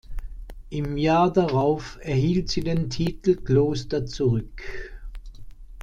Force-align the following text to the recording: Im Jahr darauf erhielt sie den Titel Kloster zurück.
Im 0.71 0.97
Jahr 0.97 1.31
darauf 1.31 1.99
erhielt 2.01 2.49
sie 2.49 2.61
den 2.63 2.89
Titel 2.89 3.35
Kloster 3.35 4.03
zurück. 4.07 4.91